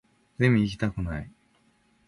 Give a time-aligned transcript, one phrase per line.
[0.39, 1.31] ゼミ行きたくない